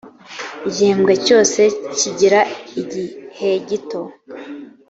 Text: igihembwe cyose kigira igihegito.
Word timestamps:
igihembwe 0.67 1.13
cyose 1.25 1.61
kigira 1.97 2.39
igihegito. 2.81 4.01